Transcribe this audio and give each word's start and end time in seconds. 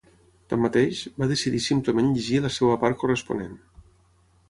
Tanmateix, 0.53 1.01
va 1.23 1.27
decidir 1.33 1.63
simplement 1.67 2.09
llegir 2.17 2.43
la 2.49 2.53
seva 2.59 2.83
part 2.87 3.01
corresponent. 3.05 3.57